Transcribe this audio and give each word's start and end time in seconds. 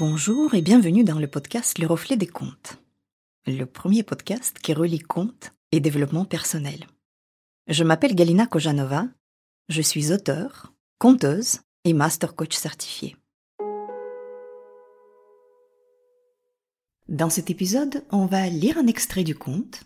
Bonjour 0.00 0.54
et 0.54 0.62
bienvenue 0.62 1.04
dans 1.04 1.18
le 1.18 1.26
podcast 1.26 1.78
Le 1.78 1.86
Reflet 1.86 2.16
des 2.16 2.26
Contes, 2.26 2.78
le 3.46 3.66
premier 3.66 4.02
podcast 4.02 4.58
qui 4.58 4.72
relie 4.72 4.98
contes 4.98 5.52
et 5.72 5.80
développement 5.80 6.24
personnel. 6.24 6.86
Je 7.66 7.84
m'appelle 7.84 8.14
Galina 8.14 8.46
Kojanova, 8.46 9.08
je 9.68 9.82
suis 9.82 10.10
auteure, 10.10 10.72
conteuse 10.98 11.58
et 11.84 11.92
master 11.92 12.34
coach 12.34 12.56
certifié. 12.56 13.14
Dans 17.10 17.28
cet 17.28 17.50
épisode, 17.50 18.02
on 18.10 18.24
va 18.24 18.48
lire 18.48 18.78
un 18.78 18.86
extrait 18.86 19.22
du 19.22 19.34
conte. 19.34 19.82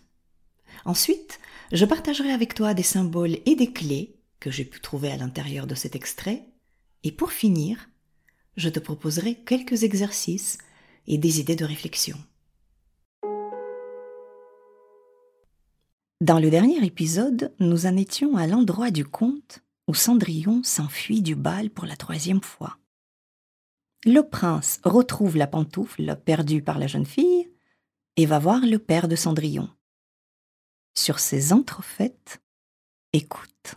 Ensuite, 0.85 1.41
je 1.73 1.83
partagerai 1.83 2.31
avec 2.31 2.53
toi 2.53 2.73
des 2.73 2.83
symboles 2.83 3.39
et 3.45 3.57
des 3.57 3.73
clés 3.73 4.15
que 4.39 4.49
j'ai 4.49 4.63
pu 4.63 4.79
trouver 4.79 5.11
à 5.11 5.17
l'intérieur 5.17 5.67
de 5.67 5.75
cet 5.75 5.93
extrait. 5.93 6.45
Et 7.03 7.11
pour 7.11 7.33
finir, 7.33 7.89
je 8.55 8.69
te 8.69 8.79
proposerai 8.79 9.35
quelques 9.35 9.83
exercices 9.83 10.57
et 11.07 11.17
des 11.17 11.39
idées 11.39 11.55
de 11.55 11.65
réflexion. 11.65 12.17
Dans 16.21 16.39
le 16.39 16.49
dernier 16.49 16.83
épisode, 16.85 17.53
nous 17.59 17.85
en 17.85 17.97
étions 17.97 18.37
à 18.37 18.47
l'endroit 18.47 18.89
du 18.89 19.05
conte 19.05 19.61
où 19.87 19.93
Cendrillon 19.93 20.63
s'enfuit 20.63 21.21
du 21.21 21.35
bal 21.35 21.69
pour 21.69 21.85
la 21.85 21.95
troisième 21.95 22.41
fois. 22.41 22.77
Le 24.05 24.21
prince 24.21 24.79
retrouve 24.83 25.35
la 25.35 25.47
pantoufle 25.47 26.17
perdue 26.23 26.61
par 26.61 26.79
la 26.79 26.87
jeune 26.87 27.05
fille 27.05 27.49
et 28.17 28.25
va 28.25 28.39
voir 28.39 28.61
le 28.65 28.79
père 28.79 29.07
de 29.07 29.15
Cendrillon. 29.15 29.69
Sur 30.97 31.19
ces 31.19 31.51
entrefaites, 31.53 32.41
écoute. 33.13 33.75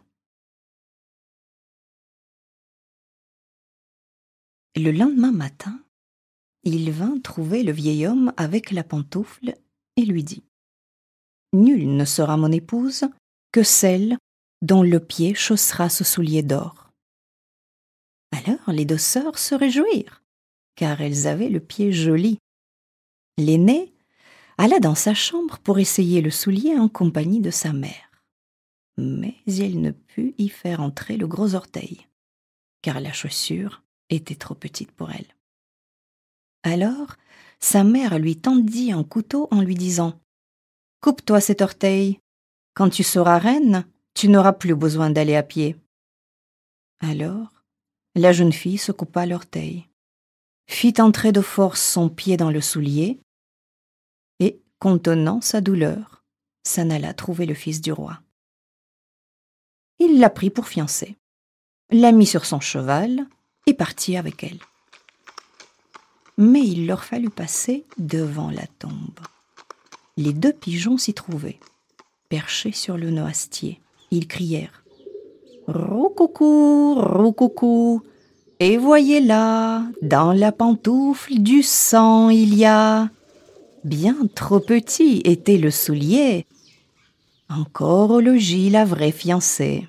Le 4.78 4.92
lendemain 4.92 5.32
matin, 5.32 5.76
il 6.62 6.92
vint 6.92 7.18
trouver 7.18 7.64
le 7.64 7.72
vieil 7.72 8.06
homme 8.06 8.32
avec 8.36 8.70
la 8.70 8.84
pantoufle 8.84 9.56
et 9.96 10.04
lui 10.04 10.22
dit 10.22 10.44
Nul 11.52 11.96
ne 11.96 12.04
sera 12.04 12.36
mon 12.36 12.52
épouse 12.52 13.06
que 13.50 13.64
celle 13.64 14.16
dont 14.62 14.84
le 14.84 15.00
pied 15.00 15.34
chaussera 15.34 15.88
ce 15.88 16.04
soulier 16.04 16.44
d'or. 16.44 16.92
Alors 18.30 18.70
les 18.70 18.84
deux 18.84 18.98
sœurs 18.98 19.36
se 19.40 19.56
réjouirent, 19.56 20.22
car 20.76 21.00
elles 21.00 21.26
avaient 21.26 21.48
le 21.48 21.60
pied 21.60 21.90
joli. 21.90 22.38
L'aînée 23.36 23.92
alla 24.58 24.78
dans 24.78 24.94
sa 24.94 25.12
chambre 25.12 25.58
pour 25.58 25.80
essayer 25.80 26.20
le 26.20 26.30
soulier 26.30 26.78
en 26.78 26.88
compagnie 26.88 27.40
de 27.40 27.50
sa 27.50 27.72
mère. 27.72 28.22
Mais 28.96 29.34
elle 29.48 29.80
ne 29.80 29.90
put 29.90 30.36
y 30.38 30.48
faire 30.48 30.80
entrer 30.80 31.16
le 31.16 31.26
gros 31.26 31.56
orteil, 31.56 32.06
car 32.80 33.00
la 33.00 33.12
chaussure 33.12 33.82
était 34.11 34.37
trop 34.37 34.55
petite 34.55 34.92
pour 34.92 35.11
elle. 35.11 35.34
Alors, 36.62 37.17
sa 37.61 37.84
mère 37.84 38.19
lui 38.19 38.37
tendit 38.37 38.92
un 38.92 39.05
couteau 39.05 39.48
en 39.51 39.61
lui 39.61 39.75
disant 39.75 40.20
Coupe-toi 41.01 41.41
cet 41.41 41.62
orteil. 41.62 42.20
Quand 42.75 42.91
tu 42.91 43.03
seras 43.03 43.39
reine, 43.39 43.86
tu 44.14 44.29
n'auras 44.29 44.53
plus 44.53 44.75
besoin 44.75 45.11
d'aller 45.11 45.36
à 45.36 45.42
pied. 45.42 45.77
Alors, 47.01 47.64
la 48.14 48.33
jeune 48.33 48.53
fille 48.53 48.79
se 48.79 48.91
coupa 48.91 49.27
l'orteil, 49.27 49.89
fit 50.69 50.95
entrer 50.98 51.31
de 51.31 51.41
force 51.41 51.83
son 51.83 52.09
pied 52.09 52.36
dans 52.36 52.51
le 52.51 52.61
soulier, 52.61 53.20
et, 54.41 54.61
contenant 54.81 55.41
sa 55.41 55.61
douleur, 55.61 56.25
s'en 56.64 56.91
alla 56.91 57.14
trouver 57.14 57.47
le 57.47 57.55
fils 57.55 57.81
du 57.81 57.92
roi. 57.92 58.20
Il 60.01 60.19
la 60.19 60.31
prit 60.31 60.51
pour 60.51 60.67
fiancée, 60.67 61.17
la 61.91 62.12
mit 62.12 62.27
sur 62.27 62.45
son 62.45 62.61
cheval, 62.61 63.27
et 63.69 63.74
partit 63.74 64.16
avec 64.16 64.44
elle. 64.44 64.61
Mais 66.38 66.66
il 66.66 66.86
leur 66.86 67.05
fallut 67.05 67.29
passer 67.29 67.84
devant 67.98 68.51
la 68.51 68.67
tombe. 68.79 69.20
Les 70.17 70.33
deux 70.33 70.55
pigeons 70.55 70.96
s'y 70.96 71.12
trouvaient, 71.12 71.61
perchés 72.30 72.73
sur 72.73 72.96
le 72.96 73.11
noisetier. 73.11 73.79
Ils 74.11 74.27
crièrent 74.27 74.84
Roucoucou, 75.67 76.95
roucoucou, 76.95 78.02
et 78.58 78.79
voyez 78.79 79.20
là, 79.20 79.85
dans 80.00 80.33
la 80.33 80.50
pantoufle 80.50 81.39
du 81.39 81.62
sang 81.62 82.30
il 82.30 82.55
y 82.55 82.64
a. 82.64 83.11
Bien 83.85 84.17
trop 84.35 84.61
petit 84.61 85.20
était 85.27 85.58
le 85.58 85.70
soulier. 85.70 86.46
Encore 87.50 88.12
au 88.12 88.20
logis 88.20 88.70
la 88.70 88.86
vraie 88.86 89.12
fiancée. 89.12 89.86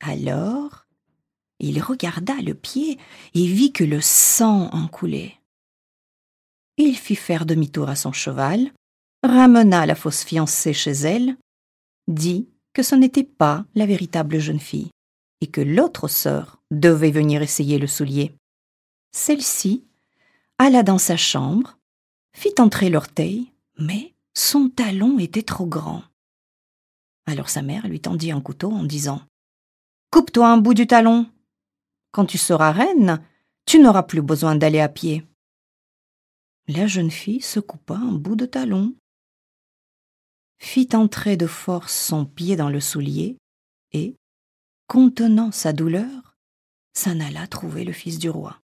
Alors, 0.00 0.79
il 1.60 1.80
regarda 1.82 2.34
le 2.42 2.54
pied 2.54 2.98
et 3.34 3.46
vit 3.46 3.72
que 3.72 3.84
le 3.84 4.00
sang 4.00 4.68
en 4.72 4.88
coulait. 4.88 5.36
Il 6.76 6.96
fit 6.96 7.16
faire 7.16 7.46
demi-tour 7.46 7.88
à 7.88 7.96
son 7.96 8.12
cheval, 8.12 8.72
ramena 9.22 9.86
la 9.86 9.94
fausse 9.94 10.24
fiancée 10.24 10.72
chez 10.72 10.92
elle, 10.92 11.36
dit 12.08 12.48
que 12.72 12.82
ce 12.82 12.94
n'était 12.94 13.24
pas 13.24 13.64
la 13.74 13.86
véritable 13.86 14.38
jeune 14.38 14.60
fille, 14.60 14.90
et 15.40 15.46
que 15.46 15.60
l'autre 15.60 16.08
sœur 16.08 16.60
devait 16.70 17.10
venir 17.10 17.42
essayer 17.42 17.78
le 17.78 17.86
soulier. 17.86 18.34
Celle-ci 19.12 19.84
alla 20.60 20.82
dans 20.82 20.98
sa 20.98 21.16
chambre, 21.16 21.78
fit 22.36 22.52
entrer 22.58 22.90
l'orteil, 22.90 23.50
mais 23.78 24.12
son 24.34 24.68
talon 24.68 25.18
était 25.18 25.42
trop 25.42 25.64
grand. 25.64 26.02
Alors 27.26 27.48
sa 27.48 27.62
mère 27.62 27.88
lui 27.88 27.98
tendit 27.98 28.30
un 28.30 28.42
couteau 28.42 28.70
en 28.70 28.84
disant 28.84 29.22
Coupe-toi 30.10 30.46
un 30.46 30.58
bout 30.58 30.74
du 30.74 30.86
talon. 30.86 31.30
Quand 32.12 32.26
tu 32.26 32.38
seras 32.38 32.72
reine, 32.72 33.24
tu 33.66 33.78
n'auras 33.78 34.02
plus 34.02 34.22
besoin 34.22 34.56
d'aller 34.56 34.80
à 34.80 34.88
pied. 34.88 35.24
La 36.66 36.86
jeune 36.86 37.10
fille 37.10 37.40
se 37.40 37.60
coupa 37.60 37.94
un 37.94 38.12
bout 38.12 38.36
de 38.36 38.46
talon, 38.46 38.94
fit 40.58 40.88
entrer 40.92 41.36
de 41.36 41.46
force 41.46 41.94
son 41.94 42.26
pied 42.26 42.56
dans 42.56 42.68
le 42.68 42.80
soulier, 42.80 43.38
et, 43.92 44.16
contenant 44.86 45.52
sa 45.52 45.72
douleur, 45.72 46.36
s'en 46.92 47.18
alla 47.20 47.46
trouver 47.46 47.84
le 47.84 47.92
fils 47.92 48.18
du 48.18 48.28
roi. 48.28 48.60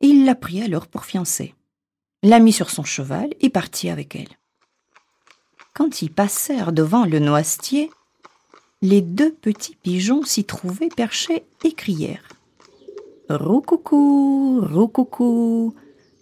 Il 0.00 0.24
la 0.24 0.34
prit 0.34 0.62
alors 0.62 0.88
pour 0.88 1.04
fiancée, 1.04 1.54
la 2.22 2.38
mit 2.38 2.52
sur 2.52 2.70
son 2.70 2.84
cheval 2.84 3.30
et 3.40 3.50
partit 3.50 3.90
avec 3.90 4.16
elle. 4.16 4.38
Quand 5.74 6.02
ils 6.02 6.12
passèrent 6.12 6.72
devant 6.72 7.04
le 7.04 7.18
noisetier, 7.18 7.90
les 8.82 9.02
deux 9.02 9.32
petits 9.32 9.76
pigeons 9.76 10.22
s'y 10.22 10.44
trouvaient 10.44 10.88
perchés 10.88 11.44
et 11.64 11.72
crièrent 11.72 12.28
Roucoucou, 13.28 14.60
roucoucou, 14.62 15.74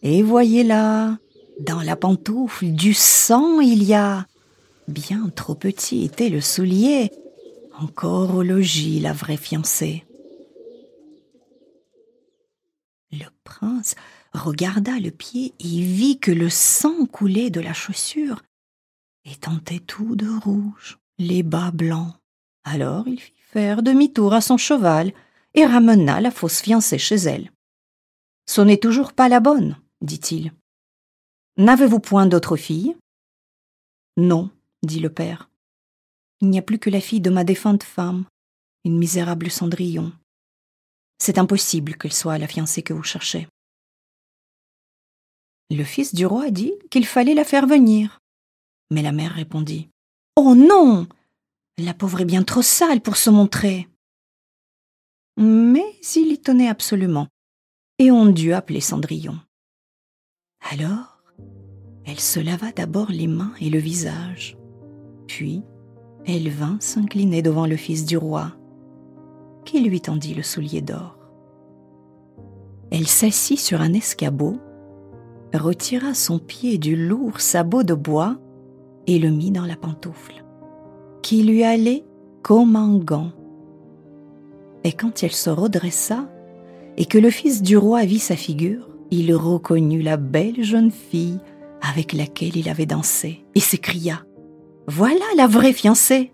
et 0.03 0.23
voyez 0.23 0.63
là, 0.63 1.17
dans 1.61 1.81
la 1.81 1.97
pantoufle 1.97 2.67
du 2.67 2.93
sang 2.93 3.61
il 3.61 3.83
y 3.83 3.95
a. 3.95 4.27
Bien 4.89 5.31
trop 5.35 5.55
petit 5.55 6.05
était 6.05 6.29
le 6.29 6.43
soulier, 6.43 7.11
encore 7.79 8.35
au 8.35 8.43
logis 8.43 9.01
la 9.01 9.15
vraie 9.15 9.39
fiancée. 9.39 10.05
Le 13.11 13.27
prince 13.43 13.95
regarda 14.35 14.99
le 15.01 15.11
pied 15.11 15.55
et 15.61 15.81
vit 15.81 16.19
que 16.19 16.31
le 16.31 16.51
sang 16.51 17.07
coulait 17.07 17.49
de 17.49 17.61
la 17.61 17.73
chaussure 17.73 18.43
et 19.25 19.35
tentait 19.35 19.79
tout 19.79 20.15
de 20.15 20.29
rouge, 20.29 20.99
les 21.19 21.43
bas 21.43 21.71
blancs. 21.71 22.15
Alors 22.65 23.09
il 23.09 23.21
fit 23.21 23.33
faire 23.37 23.83
demi-tour 23.83 24.35
à 24.35 24.41
son 24.41 24.57
cheval 24.57 25.13
et 25.55 25.65
ramena 25.65 26.21
la 26.21 26.31
fausse 26.31 26.61
fiancée 26.61 26.99
chez 26.99 27.17
elle. 27.17 27.51
Ce 28.47 28.61
n'est 28.61 28.79
toujours 28.79 29.13
pas 29.13 29.29
la 29.29 29.41
bonne, 29.41 29.77
dit-il. 30.01 30.53
N'avez-vous 31.57 32.01
point 32.01 32.27
d'autre 32.27 32.57
fille 32.57 32.97
Non, 34.17 34.51
dit 34.83 35.01
le 35.01 35.11
père. 35.11 35.51
Il 36.41 36.51
n'y 36.51 36.59
a 36.59 36.63
plus 36.63 36.79
que 36.79 36.91
la 36.91 37.01
fille 37.01 37.21
de 37.21 37.31
ma 37.31 37.45
défunte 37.45 37.83
femme, 37.83 38.25
une 38.85 38.97
misérable 38.97 39.51
Cendrillon. 39.51 40.13
C'est 41.19 41.39
impossible 41.39 41.97
qu'elle 41.97 42.13
soit 42.13 42.39
la 42.39 42.47
fiancée 42.47 42.83
que 42.83 42.93
vous 42.93 43.03
cherchez. 43.03 43.49
Le 45.71 45.85
fils 45.85 46.15
du 46.15 46.25
roi 46.25 46.51
dit 46.51 46.73
qu'il 46.91 47.07
fallait 47.07 47.35
la 47.35 47.45
faire 47.45 47.67
venir. 47.67 48.21
Mais 48.91 49.03
la 49.03 49.13
mère 49.13 49.33
répondit 49.33 49.89
Oh 50.37 50.55
non 50.55 51.07
la 51.79 51.95
pauvre 51.95 52.21
est 52.21 52.27
bien 52.27 52.43
trop 52.43 52.63
sale 52.63 53.01
pour 53.01 53.17
se 53.17 53.31
montrer. 53.31 53.89
Mais 55.37 55.85
il 56.17 56.33
y 56.33 56.41
tenait 56.41 56.69
absolument, 56.69 57.29
et 57.99 58.11
on 58.11 58.27
dut 58.27 58.53
appeler 58.53 58.81
Cendrillon. 58.81 59.39
Alors, 60.73 61.23
elle 62.05 62.19
se 62.19 62.41
lava 62.41 62.73
d'abord 62.73 63.11
les 63.11 63.29
mains 63.29 63.53
et 63.61 63.71
le 63.71 63.79
visage, 63.79 64.59
puis 65.29 65.63
elle 66.27 66.51
vint 66.51 66.79
s'incliner 66.81 67.43
devant 67.43 67.67
le 67.67 67.77
fils 67.77 68.05
du 68.05 68.17
roi, 68.17 68.57
qui 69.65 69.81
lui 69.81 70.01
tendit 70.01 70.35
le 70.35 70.43
soulier 70.43 70.81
d'or. 70.81 71.17
Elle 72.91 73.07
s'assit 73.07 73.59
sur 73.59 73.81
un 73.81 73.93
escabeau, 73.93 74.59
retira 75.55 76.15
son 76.15 76.39
pied 76.39 76.79
du 76.79 76.97
lourd 76.97 77.41
sabot 77.41 77.85
de 77.85 77.95
bois 77.95 78.39
et 79.07 79.19
le 79.19 79.31
mit 79.31 79.51
dans 79.51 79.65
la 79.65 79.77
pantoufle 79.77 80.45
qui 81.23 81.43
lui 81.43 81.65
allait 81.65 82.05
comme 82.43 82.77
un 82.77 82.99
gant. 82.99 83.33
Et 84.85 84.93
quand 84.93 85.23
elle 85.23 85.33
se 85.33 85.51
redressa, 85.51 86.29
et 86.97 87.07
que 87.07 87.19
le 87.19 87.31
fils 87.31 87.63
du 87.63 87.77
roi 87.77 88.05
vit 88.05 88.19
sa 88.19 88.37
figure, 88.37 88.89
il 89.11 89.35
reconnut 89.35 90.03
la 90.03 90.17
belle 90.17 90.63
jeune 90.65 90.91
fille 90.91 91.39
avec 91.81 92.13
laquelle 92.13 92.57
il 92.57 92.69
avait 92.69 92.87
dansé 92.87 93.45
et 93.55 93.61
s'écria 93.61 94.25
Voilà 94.87 95.25
la 95.37 95.47
vraie 95.47 95.73
fiancée 95.73 96.33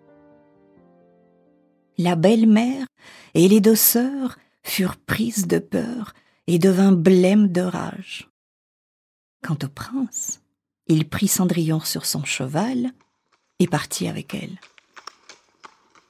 La 1.98 2.16
belle-mère 2.16 2.86
et 3.34 3.46
les 3.48 3.60
deux 3.60 3.76
sœurs 3.76 4.38
furent 4.62 4.96
prises 4.96 5.46
de 5.46 5.58
peur 5.58 6.14
et 6.46 6.58
devinrent 6.58 6.96
blêmes 6.96 7.48
de 7.48 7.60
rage. 7.60 8.30
Quant 9.42 9.58
au 9.62 9.68
prince, 9.68 10.40
il 10.86 11.08
prit 11.08 11.28
Cendrillon 11.28 11.80
sur 11.80 12.06
son 12.06 12.24
cheval 12.24 12.92
et 13.58 13.66
partit 13.66 14.08
avec 14.08 14.34
elle. 14.34 14.58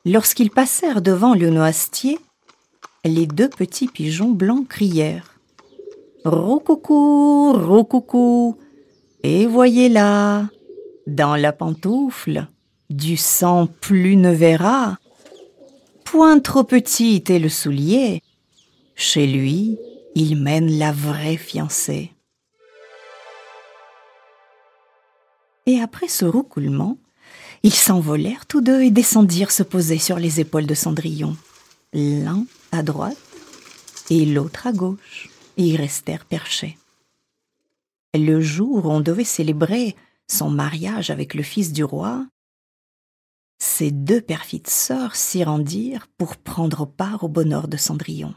Lorsqu'ils 0.06 0.51
passèrent 0.51 1.01
devant 1.01 1.35
le 1.35 1.49
noisetier, 1.49 2.19
les 3.05 3.27
deux 3.27 3.49
petits 3.49 3.89
pigeons 3.89 4.31
blancs 4.31 4.69
crièrent 4.69 5.39
Roucoucou, 6.27 7.53
roucoucou, 7.53 8.59
et 9.23 9.47
voyez 9.47 9.89
là, 9.89 10.49
dans 11.06 11.37
la 11.37 11.53
pantoufle, 11.53 12.49
du 12.91 13.17
sang 13.17 13.67
plus 13.67 14.17
ne 14.17 14.31
verra. 14.31 14.99
Point 16.05 16.39
trop 16.41 16.65
petit 16.65 17.25
est 17.29 17.39
le 17.39 17.49
soulier. 17.49 18.23
Chez 18.95 19.27
lui, 19.27 19.79
il 20.15 20.37
mène 20.37 20.71
la 20.79 20.93
vraie 20.93 21.37
fiancée. 21.37 22.12
Et 25.67 25.81
après 25.81 26.09
ce 26.09 26.27
roucoulement, 26.27 26.99
ils 27.64 27.75
s'envolèrent 27.75 28.44
tous 28.44 28.61
deux 28.61 28.82
et 28.82 28.90
descendirent 28.90 29.50
se 29.50 29.62
poser 29.62 29.99
sur 29.99 30.19
les 30.19 30.38
épaules 30.38 30.66
de 30.66 30.75
Cendrillon, 30.75 31.34
l'un 31.94 32.44
à 32.72 32.82
droite 32.82 33.16
et 34.11 34.26
l'autre 34.26 34.66
à 34.66 34.72
gauche, 34.72 35.31
et 35.56 35.69
y 35.69 35.76
restèrent 35.76 36.26
perchés. 36.26 36.76
Le 38.12 38.43
jour 38.43 38.84
où 38.84 38.90
on 38.90 39.00
devait 39.00 39.25
célébrer 39.25 39.96
son 40.28 40.50
mariage 40.50 41.08
avec 41.08 41.32
le 41.32 41.43
fils 41.43 41.72
du 41.72 41.84
roi, 41.84 42.26
ces 43.58 43.90
deux 43.90 44.20
perfides 44.20 44.69
sœurs 44.69 45.16
s'y 45.16 45.43
rendirent 45.43 46.08
pour 46.19 46.37
prendre 46.37 46.84
part 46.84 47.25
au 47.25 47.28
bonheur 47.28 47.66
de 47.66 47.78
Cendrillon. 47.78 48.34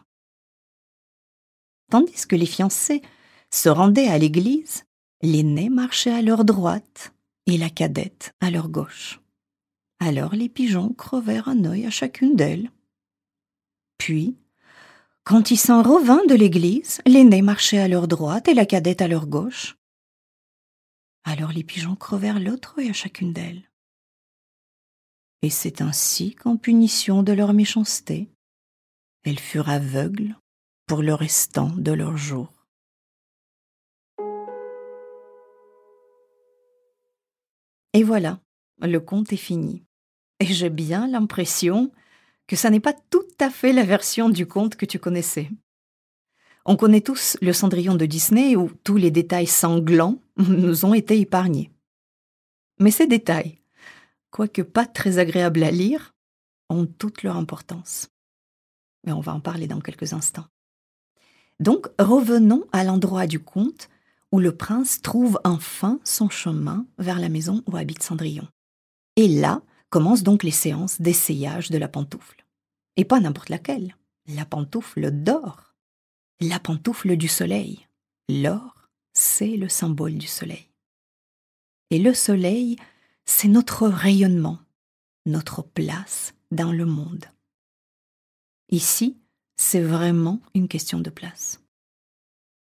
Tandis 1.91 2.25
que 2.27 2.37
les 2.37 2.45
fiancés 2.45 3.01
se 3.51 3.67
rendaient 3.67 4.07
à 4.07 4.17
l'église, 4.17 4.85
l'aîné 5.21 5.67
marchait 5.67 6.13
à 6.13 6.21
leur 6.21 6.45
droite 6.45 7.11
et 7.47 7.57
la 7.57 7.69
cadette 7.69 8.35
à 8.41 8.51
leur 8.51 8.69
gauche. 8.69 9.19
Alors 9.99 10.35
les 10.35 10.49
pigeons 10.49 10.93
crevèrent 10.93 11.47
un 11.47 11.63
œil 11.65 11.85
à 11.85 11.89
chacune 11.89 12.35
d'elles. 12.35 12.69
Puis, 13.97 14.37
quand 15.23 15.51
ils 15.51 15.57
s'en 15.57 15.81
revinrent 15.81 16.27
de 16.27 16.35
l'église, 16.35 17.01
l'aîné 17.05 17.41
marchait 17.41 17.79
à 17.79 17.87
leur 17.87 18.07
droite 18.07 18.47
et 18.47 18.53
la 18.53 18.65
cadette 18.65 19.01
à 19.01 19.07
leur 19.07 19.27
gauche. 19.27 19.75
Alors 21.23 21.51
les 21.51 21.63
pigeons 21.63 21.95
crevèrent 21.95 22.39
l'autre 22.39 22.75
œil 22.79 22.89
à 22.89 22.93
chacune 22.93 23.33
d'elles. 23.33 23.69
Et 25.41 25.49
c'est 25.49 25.81
ainsi 25.81 26.35
qu'en 26.35 26.57
punition 26.57 27.23
de 27.23 27.33
leur 27.33 27.53
méchanceté, 27.53 28.29
elles 29.23 29.39
furent 29.39 29.69
aveugles 29.69 30.37
pour 30.85 31.01
le 31.01 31.13
restant 31.13 31.69
de 31.69 31.91
leur 31.91 32.17
jour. 32.17 32.56
Et 37.93 38.03
voilà, 38.03 38.39
le 38.81 38.99
conte 38.99 39.33
est 39.33 39.37
fini. 39.37 39.83
Et 40.39 40.45
j'ai 40.45 40.69
bien 40.69 41.07
l'impression 41.07 41.91
que 42.47 42.55
ça 42.55 42.69
n'est 42.69 42.79
pas 42.79 42.93
tout 42.93 43.27
à 43.39 43.49
fait 43.49 43.73
la 43.73 43.83
version 43.83 44.29
du 44.29 44.45
conte 44.45 44.75
que 44.75 44.85
tu 44.85 44.99
connaissais. 44.99 45.49
On 46.65 46.75
connaît 46.75 47.01
tous 47.01 47.37
le 47.41 47.53
Cendrillon 47.53 47.95
de 47.95 48.05
Disney 48.05 48.55
où 48.55 48.69
tous 48.83 48.97
les 48.97 49.11
détails 49.11 49.47
sanglants 49.47 50.19
nous 50.37 50.85
ont 50.85 50.93
été 50.93 51.19
épargnés. 51.19 51.71
Mais 52.79 52.91
ces 52.91 53.07
détails, 53.07 53.59
quoique 54.29 54.61
pas 54.61 54.85
très 54.85 55.17
agréables 55.17 55.63
à 55.63 55.71
lire, 55.71 56.13
ont 56.69 56.85
toute 56.85 57.23
leur 57.23 57.37
importance. 57.37 58.09
Mais 59.05 59.13
on 59.13 59.21
va 59.21 59.33
en 59.33 59.39
parler 59.39 59.67
dans 59.67 59.79
quelques 59.79 60.13
instants. 60.13 60.45
Donc 61.59 61.87
revenons 61.97 62.65
à 62.71 62.83
l'endroit 62.83 63.25
du 63.25 63.39
conte 63.39 63.89
où 64.31 64.39
le 64.39 64.55
prince 64.55 65.01
trouve 65.01 65.39
enfin 65.43 65.99
son 66.03 66.29
chemin 66.29 66.85
vers 66.97 67.19
la 67.19 67.29
maison 67.29 67.63
où 67.67 67.77
habite 67.77 68.03
Cendrillon. 68.03 68.47
Et 69.15 69.27
là 69.27 69.61
commencent 69.89 70.23
donc 70.23 70.43
les 70.43 70.51
séances 70.51 71.01
d'essayage 71.01 71.69
de 71.69 71.77
la 71.77 71.87
pantoufle. 71.87 72.45
Et 72.97 73.05
pas 73.05 73.19
n'importe 73.19 73.49
laquelle, 73.49 73.95
la 74.27 74.45
pantoufle 74.45 75.11
d'or. 75.11 75.75
La 76.39 76.59
pantoufle 76.59 77.15
du 77.15 77.27
soleil. 77.27 77.87
L'or, 78.29 78.89
c'est 79.13 79.55
le 79.55 79.69
symbole 79.69 80.17
du 80.17 80.27
soleil. 80.27 80.69
Et 81.89 81.99
le 81.99 82.13
soleil, 82.13 82.75
c'est 83.25 83.47
notre 83.47 83.87
rayonnement, 83.87 84.59
notre 85.25 85.61
place 85.61 86.33
dans 86.51 86.71
le 86.71 86.85
monde. 86.85 87.25
Ici, 88.69 89.17
c'est 89.55 89.81
vraiment 89.81 90.41
une 90.53 90.67
question 90.67 90.99
de 90.99 91.09
place. 91.09 91.61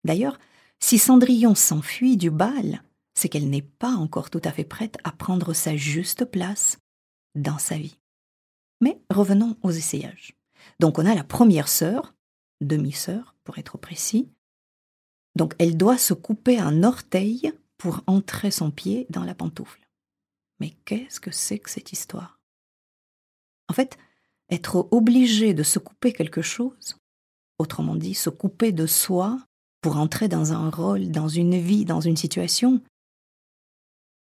D'ailleurs, 0.04 0.38
si 0.80 0.98
Cendrillon 0.98 1.54
s'enfuit 1.54 2.16
du 2.16 2.30
bal, 2.30 2.82
c'est 3.14 3.28
qu'elle 3.28 3.48
n'est 3.48 3.62
pas 3.62 3.92
encore 3.92 4.30
tout 4.30 4.42
à 4.44 4.52
fait 4.52 4.64
prête 4.64 4.98
à 5.04 5.12
prendre 5.12 5.52
sa 5.52 5.76
juste 5.76 6.24
place 6.24 6.78
dans 7.34 7.58
sa 7.58 7.76
vie. 7.76 7.98
Mais 8.80 9.00
revenons 9.10 9.56
aux 9.62 9.70
essayages. 9.70 10.34
Donc 10.80 10.98
on 10.98 11.06
a 11.06 11.14
la 11.14 11.24
première 11.24 11.68
sœur, 11.68 12.14
demi-sœur 12.60 13.34
pour 13.44 13.58
être 13.58 13.78
précis. 13.78 14.28
Donc 15.34 15.54
elle 15.58 15.76
doit 15.76 15.98
se 15.98 16.14
couper 16.14 16.58
un 16.58 16.82
orteil 16.82 17.52
pour 17.78 18.02
entrer 18.06 18.50
son 18.50 18.70
pied 18.70 19.06
dans 19.10 19.24
la 19.24 19.34
pantoufle. 19.34 19.86
Mais 20.60 20.70
qu'est-ce 20.84 21.20
que 21.20 21.30
c'est 21.30 21.58
que 21.58 21.70
cette 21.70 21.92
histoire? 21.92 22.40
En 23.68 23.74
fait, 23.74 23.98
être 24.50 24.88
obligé 24.90 25.54
de 25.54 25.62
se 25.62 25.78
couper 25.78 26.12
quelque 26.12 26.42
chose, 26.42 26.96
autrement 27.58 27.96
dit, 27.96 28.14
se 28.14 28.30
couper 28.30 28.72
de 28.72 28.86
soi 28.86 29.38
pour 29.80 29.96
entrer 29.96 30.28
dans 30.28 30.52
un 30.52 30.70
rôle, 30.70 31.10
dans 31.10 31.28
une 31.28 31.58
vie, 31.58 31.84
dans 31.84 32.00
une 32.00 32.16
situation, 32.16 32.82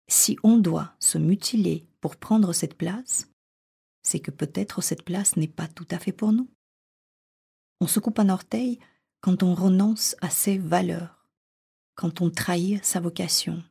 si 0.07 0.37
on 0.43 0.57
doit 0.57 0.93
se 0.99 1.17
mutiler 1.17 1.87
pour 2.01 2.15
prendre 2.15 2.53
cette 2.53 2.75
place, 2.75 3.29
c'est 4.03 4.19
que 4.19 4.31
peut-être 4.31 4.81
cette 4.81 5.03
place 5.03 5.35
n'est 5.35 5.47
pas 5.47 5.67
tout 5.67 5.87
à 5.91 5.99
fait 5.99 6.11
pour 6.11 6.31
nous. 6.31 6.49
On 7.81 7.87
se 7.87 7.99
coupe 7.99 8.19
un 8.19 8.29
orteil 8.29 8.79
quand 9.21 9.43
on 9.43 9.53
renonce 9.53 10.15
à 10.21 10.29
ses 10.29 10.57
valeurs, 10.57 11.27
quand 11.95 12.21
on 12.21 12.29
trahit 12.29 12.83
sa 12.83 12.99
vocation, 12.99 13.63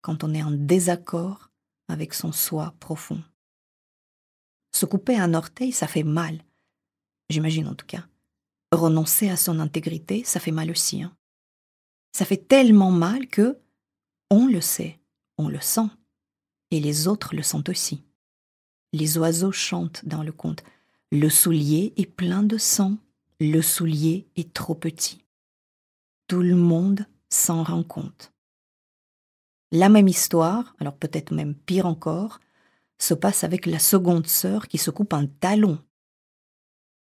quand 0.00 0.24
on 0.24 0.32
est 0.34 0.42
en 0.42 0.50
désaccord 0.50 1.50
avec 1.88 2.14
son 2.14 2.32
soi 2.32 2.74
profond. 2.80 3.22
Se 4.72 4.86
couper 4.86 5.18
un 5.18 5.34
orteil, 5.34 5.72
ça 5.72 5.88
fait 5.88 6.04
mal. 6.04 6.44
J'imagine 7.30 7.66
en 7.66 7.74
tout 7.74 7.86
cas. 7.86 8.07
Renoncer 8.72 9.30
à 9.30 9.36
son 9.36 9.60
intégrité, 9.60 10.24
ça 10.24 10.40
fait 10.40 10.50
mal 10.50 10.70
aussi. 10.70 11.02
Hein. 11.02 11.16
Ça 12.12 12.24
fait 12.24 12.48
tellement 12.48 12.90
mal 12.90 13.26
que 13.28 13.58
on 14.30 14.46
le 14.46 14.60
sait, 14.60 14.98
on 15.38 15.48
le 15.48 15.60
sent, 15.60 15.88
et 16.70 16.80
les 16.80 17.08
autres 17.08 17.34
le 17.34 17.42
sentent 17.42 17.70
aussi. 17.70 18.04
Les 18.92 19.18
oiseaux 19.18 19.52
chantent 19.52 20.04
dans 20.04 20.22
le 20.22 20.32
conte. 20.32 20.64
Le 21.10 21.30
soulier 21.30 21.94
est 21.96 22.06
plein 22.06 22.42
de 22.42 22.58
sang, 22.58 22.98
le 23.40 23.62
soulier 23.62 24.26
est 24.36 24.52
trop 24.52 24.74
petit. 24.74 25.24
Tout 26.26 26.42
le 26.42 26.56
monde 26.56 27.06
s'en 27.30 27.62
rend 27.62 27.82
compte. 27.82 28.32
La 29.70 29.88
même 29.88 30.08
histoire, 30.08 30.74
alors 30.78 30.96
peut-être 30.96 31.32
même 31.32 31.54
pire 31.54 31.86
encore, 31.86 32.40
se 32.98 33.14
passe 33.14 33.44
avec 33.44 33.66
la 33.66 33.78
seconde 33.78 34.26
sœur 34.26 34.66
qui 34.66 34.78
se 34.78 34.90
coupe 34.90 35.12
un 35.12 35.26
talon. 35.26 35.78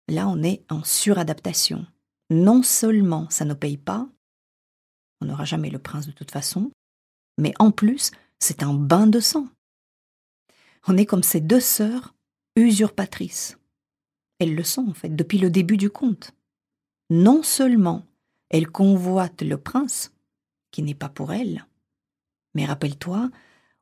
Là, 0.07 0.27
on 0.27 0.43
est 0.43 0.63
en 0.69 0.83
suradaptation. 0.83 1.85
Non 2.29 2.63
seulement 2.63 3.29
ça 3.29 3.45
ne 3.45 3.53
paye 3.53 3.77
pas, 3.77 4.07
on 5.21 5.25
n'aura 5.25 5.45
jamais 5.45 5.69
le 5.69 5.79
prince 5.79 6.07
de 6.07 6.11
toute 6.11 6.31
façon, 6.31 6.71
mais 7.37 7.53
en 7.59 7.71
plus, 7.71 8.11
c'est 8.39 8.63
un 8.63 8.73
bain 8.73 9.07
de 9.07 9.19
sang. 9.19 9.47
On 10.87 10.97
est 10.97 11.05
comme 11.05 11.23
ces 11.23 11.41
deux 11.41 11.59
sœurs 11.59 12.13
usurpatrices. 12.55 13.57
Elles 14.39 14.55
le 14.55 14.63
sont, 14.63 14.87
en 14.87 14.93
fait, 14.93 15.15
depuis 15.15 15.37
le 15.37 15.49
début 15.49 15.77
du 15.77 15.89
conte. 15.89 16.31
Non 17.09 17.43
seulement 17.43 18.05
elles 18.49 18.69
convoitent 18.69 19.41
le 19.41 19.57
prince, 19.57 20.11
qui 20.71 20.83
n'est 20.83 20.93
pas 20.93 21.09
pour 21.09 21.33
elles, 21.33 21.65
mais 22.53 22.65
rappelle-toi, 22.65 23.29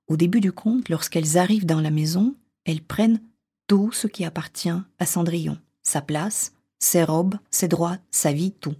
au 0.08 0.18
début 0.18 0.42
du 0.42 0.52
conte, 0.52 0.90
lorsqu'elles 0.90 1.38
arrivent 1.38 1.66
dans 1.66 1.82
la 1.82 1.92
maison, 1.92 2.36
elles 2.66 2.82
prennent 2.82 3.22
tout 3.68 3.92
ce 3.92 4.08
qui 4.08 4.26
appartient 4.26 4.70
à 5.00 5.06
Cendrillon, 5.06 5.58
sa 5.84 6.02
place, 6.02 6.54
ses 6.80 7.04
robes, 7.04 7.38
ses 7.52 7.68
droits, 7.68 7.98
sa 8.12 8.34
vie, 8.34 8.54
tout. 8.54 8.76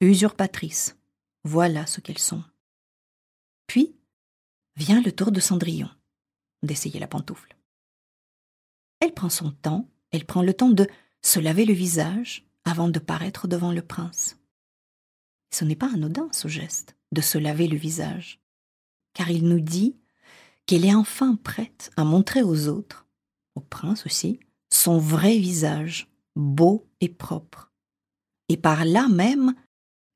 Usurpatrices, 0.00 0.96
voilà 1.44 1.86
ce 1.86 2.00
qu'elles 2.00 2.18
sont. 2.18 2.42
Puis 3.66 3.96
vient 4.76 5.02
le 5.02 5.12
tour 5.12 5.32
de 5.32 5.40
Cendrillon 5.40 5.90
d'essayer 6.62 6.98
la 6.98 7.08
pantoufle. 7.08 7.56
Elle 9.00 9.14
prend 9.14 9.28
son 9.28 9.52
temps, 9.52 9.88
elle 10.10 10.24
prend 10.24 10.42
le 10.42 10.54
temps 10.54 10.70
de 10.70 10.88
se 11.22 11.40
laver 11.40 11.64
le 11.64 11.74
visage 11.74 12.46
avant 12.64 12.88
de 12.88 12.98
paraître 12.98 13.48
devant 13.48 13.72
le 13.72 13.82
prince. 13.82 14.38
Ce 15.50 15.64
n'est 15.64 15.76
pas 15.76 15.92
anodin 15.92 16.28
ce 16.32 16.48
geste 16.48 16.96
de 17.12 17.20
se 17.20 17.38
laver 17.38 17.68
le 17.68 17.76
visage, 17.76 18.40
car 19.14 19.30
il 19.30 19.48
nous 19.48 19.60
dit 19.60 19.96
qu'elle 20.66 20.84
est 20.84 20.94
enfin 20.94 21.36
prête 21.36 21.90
à 21.96 22.04
montrer 22.04 22.42
aux 22.42 22.68
autres, 22.68 23.06
au 23.54 23.60
prince 23.60 24.04
aussi, 24.04 24.40
son 24.70 24.98
vrai 24.98 25.38
visage, 25.38 26.08
beau 26.36 26.86
et 27.00 27.08
propre. 27.08 27.72
Et 28.48 28.56
par 28.56 28.84
là 28.84 29.08
même, 29.08 29.54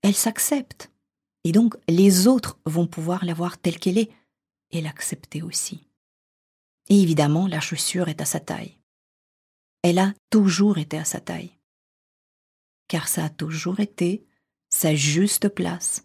elle 0.02 0.14
s'accepte. 0.14 0.90
Et 1.44 1.52
donc 1.52 1.76
les 1.88 2.26
autres 2.26 2.58
vont 2.66 2.86
pouvoir 2.86 3.24
la 3.24 3.34
voir 3.34 3.58
telle 3.58 3.78
qu'elle 3.78 3.98
est 3.98 4.10
et 4.70 4.80
l'accepter 4.80 5.42
aussi. 5.42 5.86
Et 6.88 7.00
évidemment, 7.00 7.46
la 7.46 7.60
chaussure 7.60 8.08
est 8.08 8.20
à 8.20 8.24
sa 8.24 8.40
taille. 8.40 8.78
Elle 9.82 9.98
a 9.98 10.14
toujours 10.30 10.78
été 10.78 10.98
à 10.98 11.04
sa 11.04 11.20
taille. 11.20 11.56
Car 12.88 13.08
ça 13.08 13.24
a 13.24 13.30
toujours 13.30 13.80
été 13.80 14.24
sa 14.68 14.94
juste 14.94 15.48
place. 15.48 16.04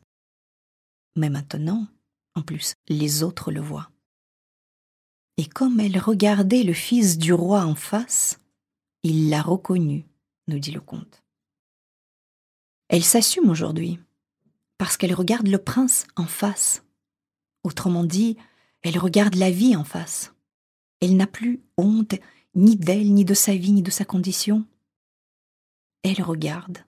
Mais 1.15 1.29
maintenant, 1.29 1.87
en 2.35 2.41
plus, 2.41 2.75
les 2.87 3.23
autres 3.23 3.51
le 3.51 3.61
voient. 3.61 3.89
Et 5.37 5.45
comme 5.45 5.79
elle 5.79 5.99
regardait 5.99 6.63
le 6.63 6.73
fils 6.73 7.17
du 7.17 7.31
roi 7.31 7.63
en 7.63 7.75
face, 7.75 8.39
il 9.03 9.29
l'a 9.29 9.41
reconnu, 9.41 10.05
nous 10.47 10.59
dit 10.59 10.71
le 10.71 10.81
comte. 10.81 11.23
Elle 12.89 13.03
s'assume 13.03 13.49
aujourd'hui, 13.49 13.99
parce 14.77 14.97
qu'elle 14.97 15.13
regarde 15.13 15.47
le 15.47 15.59
prince 15.59 16.07
en 16.15 16.25
face. 16.25 16.83
Autrement 17.63 18.03
dit, 18.03 18.37
elle 18.81 18.97
regarde 18.97 19.35
la 19.35 19.51
vie 19.51 19.75
en 19.75 19.83
face. 19.83 20.33
Elle 21.01 21.15
n'a 21.15 21.27
plus 21.27 21.61
honte 21.77 22.15
ni 22.55 22.75
d'elle, 22.75 23.13
ni 23.13 23.23
de 23.23 23.35
sa 23.35 23.55
vie, 23.55 23.71
ni 23.71 23.83
de 23.83 23.91
sa 23.91 24.05
condition. 24.05 24.65
Elle 26.01 26.23
regarde 26.23 26.79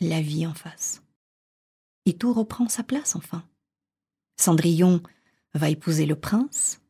la 0.00 0.20
vie 0.20 0.46
en 0.46 0.54
face. 0.54 1.02
Et 2.04 2.14
tout 2.14 2.32
reprend 2.34 2.68
sa 2.68 2.82
place 2.82 3.16
enfin. 3.16 3.46
Cendrillon 4.38 5.02
va 5.54 5.70
épouser 5.70 6.04
le 6.04 6.16
prince 6.16 6.80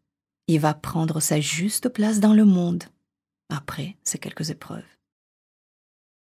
et 0.48 0.58
va 0.58 0.74
prendre 0.74 1.20
sa 1.20 1.40
juste 1.40 1.88
place 1.88 2.20
dans 2.20 2.34
le 2.34 2.44
monde, 2.44 2.84
après 3.48 3.96
ces 4.04 4.18
quelques 4.18 4.50
épreuves. 4.50 4.84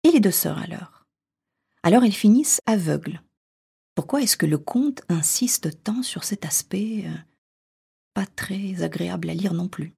Et 0.04 0.12
les 0.12 0.20
deux 0.20 0.32
sœurs 0.32 0.58
alors 0.58 1.06
Alors 1.84 2.04
elles 2.04 2.14
finissent 2.14 2.62
aveugles. 2.66 3.22
Pourquoi 3.96 4.22
est-ce 4.22 4.38
que 4.38 4.46
le 4.46 4.58
conte 4.58 5.02
insiste 5.10 5.84
tant 5.84 6.04
sur 6.04 6.24
cet 6.24 6.46
aspect 6.46 7.04
euh, 7.06 7.18
pas 8.14 8.26
très 8.26 8.82
agréable 8.82 9.30
à 9.30 9.34
lire 9.34 9.54
non 9.54 9.68
plus? 9.68 9.94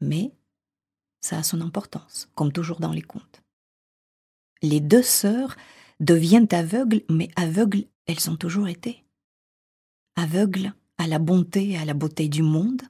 Mais 0.00 0.32
ça 1.20 1.38
a 1.38 1.42
son 1.42 1.60
importance, 1.60 2.28
comme 2.34 2.52
toujours 2.52 2.80
dans 2.80 2.92
les 2.92 3.02
contes. 3.02 3.42
Les 4.62 4.80
deux 4.80 5.02
sœurs 5.02 5.56
deviennent 6.00 6.48
aveugles, 6.52 7.02
mais 7.08 7.28
aveugles 7.36 7.84
elles 8.06 8.30
ont 8.30 8.36
toujours 8.36 8.68
été. 8.68 9.04
Aveugles 10.16 10.72
à 10.96 11.06
la 11.06 11.18
bonté 11.18 11.70
et 11.70 11.78
à 11.78 11.84
la 11.84 11.94
beauté 11.94 12.28
du 12.28 12.42
monde, 12.42 12.82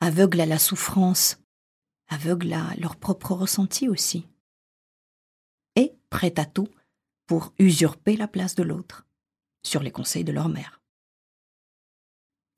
aveugles 0.00 0.40
à 0.40 0.46
la 0.46 0.58
souffrance, 0.58 1.38
aveugles 2.08 2.52
à 2.52 2.74
leur 2.76 2.96
propre 2.96 3.32
ressenti 3.32 3.88
aussi, 3.88 4.26
et 5.76 5.94
prêtes 6.08 6.38
à 6.38 6.46
tout 6.46 6.68
pour 7.26 7.52
usurper 7.58 8.16
la 8.16 8.26
place 8.26 8.54
de 8.54 8.62
l'autre, 8.62 9.06
sur 9.62 9.82
les 9.82 9.92
conseils 9.92 10.24
de 10.24 10.32
leur 10.32 10.48
mère. 10.48 10.80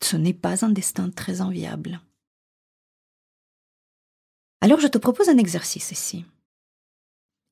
Ce 0.03 0.17
n'est 0.17 0.35
pas 0.35 0.65
un 0.65 0.71
destin 0.71 1.11
très 1.11 1.41
enviable. 1.41 2.01
Alors 4.61 4.81
je 4.81 4.87
te 4.87 4.99
propose 4.99 5.29
un 5.29 5.39
exercice 5.39 5.91
ici. 5.91 6.25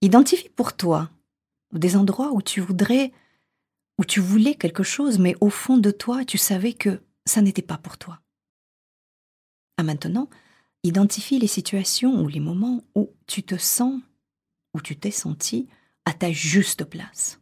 Identifie 0.01 0.49
pour 0.49 0.77
toi 0.77 1.11
des 1.73 1.97
endroits 1.97 2.33
où 2.33 2.41
tu 2.41 2.61
voudrais, 2.61 3.13
où 3.99 4.05
tu 4.05 4.21
voulais 4.21 4.55
quelque 4.55 4.83
chose, 4.83 5.19
mais 5.19 5.37
au 5.41 5.51
fond 5.51 5.77
de 5.77 5.91
toi, 5.91 6.25
tu 6.25 6.39
savais 6.39 6.73
que 6.73 7.03
ça 7.27 7.43
n'était 7.43 7.63
pas 7.63 7.79
pour 7.79 7.99
toi. 7.99 8.21
À 9.81 9.83
maintenant, 9.83 10.29
identifie 10.83 11.39
les 11.39 11.47
situations 11.47 12.21
ou 12.21 12.29
les 12.29 12.39
moments 12.39 12.85
où 12.95 13.15
tu 13.27 13.43
te 13.43 13.57
sens, 13.57 13.99
où 14.75 14.81
tu 14.83 14.95
t'es 14.95 15.11
senti 15.11 15.71
à 16.05 16.13
ta 16.13 16.31
juste 16.33 16.85
place. 16.85 17.41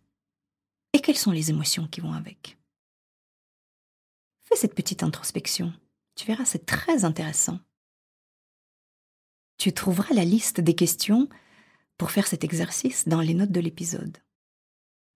Et 0.92 1.00
quelles 1.00 1.16
sont 1.16 1.32
les 1.32 1.50
émotions 1.50 1.88
qui 1.88 2.00
vont 2.00 2.12
avec? 2.12 2.56
Fais 4.44 4.54
cette 4.54 4.76
petite 4.76 5.02
introspection. 5.02 5.72
Tu 6.14 6.26
verras, 6.26 6.44
c'est 6.44 6.64
très 6.64 7.04
intéressant. 7.04 7.58
Tu 9.56 9.72
trouveras 9.72 10.14
la 10.14 10.24
liste 10.24 10.60
des 10.60 10.76
questions 10.76 11.28
pour 11.96 12.12
faire 12.12 12.28
cet 12.28 12.44
exercice 12.44 13.08
dans 13.08 13.20
les 13.20 13.34
notes 13.34 13.50
de 13.50 13.58
l'épisode. 13.58 14.18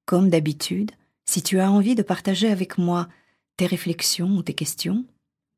Comme 0.06 0.28
d'habitude, 0.28 0.90
si 1.24 1.40
tu 1.40 1.60
as 1.60 1.70
envie 1.70 1.94
de 1.94 2.02
partager 2.02 2.50
avec 2.50 2.78
moi 2.78 3.08
tes 3.56 3.66
réflexions 3.66 4.36
ou 4.36 4.42
tes 4.42 4.54
questions, 4.54 5.06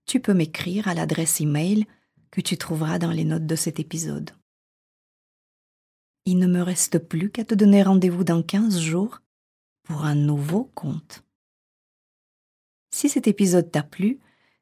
tu 0.07 0.21
peux 0.21 0.35
m'écrire 0.35 0.89
à 0.89 0.95
l'adresse 0.95 1.41
email 1.41 1.87
que 2.31 2.41
tu 2.41 2.57
trouveras 2.57 2.99
dans 2.99 3.11
les 3.11 3.25
notes 3.25 3.47
de 3.47 3.57
cet 3.57 3.81
épisode. 3.81 4.31
Il 6.27 6.39
ne 6.39 6.47
me 6.47 6.63
reste 6.63 6.99
plus 6.99 7.31
qu'à 7.31 7.45
te 7.45 7.55
donner 7.55 7.83
rendez-vous 7.83 8.25
dans 8.25 8.43
15 8.43 8.81
jours 8.81 9.21
pour 9.83 10.05
un 10.05 10.15
nouveau 10.15 10.65
conte. 10.75 11.23
Si 12.91 13.09
cet 13.09 13.27
épisode 13.27 13.71
t'a 13.71 13.83
plu, 13.83 14.19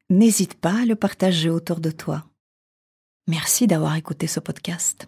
n'hésite 0.09 0.55
pas 0.55 0.81
à 0.81 0.85
le 0.85 0.95
partager 0.95 1.49
autour 1.49 1.79
de 1.79 1.91
toi. 1.91 2.25
Merci 3.27 3.67
d'avoir 3.67 3.95
écouté 3.95 4.27
ce 4.27 4.39
podcast. 4.39 5.07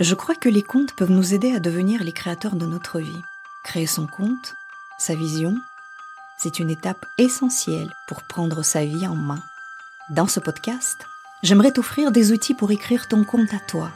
Je 0.00 0.14
crois 0.14 0.36
que 0.36 0.48
les 0.48 0.62
contes 0.62 0.94
peuvent 0.94 1.10
nous 1.10 1.34
aider 1.34 1.50
à 1.50 1.58
devenir 1.58 2.04
les 2.04 2.12
créateurs 2.12 2.54
de 2.54 2.66
notre 2.66 3.00
vie. 3.00 3.22
Créer 3.64 3.88
son 3.88 4.06
compte, 4.06 4.54
sa 4.98 5.16
vision, 5.16 5.56
c'est 6.38 6.60
une 6.60 6.70
étape 6.70 7.04
essentielle 7.18 7.92
pour 8.06 8.22
prendre 8.22 8.62
sa 8.62 8.84
vie 8.84 9.06
en 9.08 9.16
main. 9.16 9.42
Dans 10.08 10.28
ce 10.28 10.38
podcast, 10.38 11.04
j'aimerais 11.42 11.72
t'offrir 11.72 12.12
des 12.12 12.32
outils 12.32 12.54
pour 12.54 12.70
écrire 12.70 13.08
ton 13.08 13.24
compte 13.24 13.52
à 13.52 13.58
toi, 13.58 13.90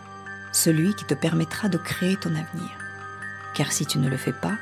celui 0.51 0.95
qui 0.95 1.05
te 1.05 1.15
permettra 1.15 1.69
de 1.69 1.79
créer 1.79 2.17
ton 2.17 2.31
avenir. 2.31 2.71
Car 3.55 3.71
si 3.71 3.87
tu 3.87 3.99
ne 3.99 4.11
le 4.11 4.17
fais 4.17 4.33
pas, 4.33 4.57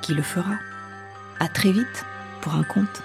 qui 0.00 0.14
le 0.14 0.22
fera? 0.22 0.54
À 1.40 1.48
très 1.48 1.72
vite 1.72 2.04
pour 2.40 2.54
un 2.54 2.64
compte. 2.64 3.02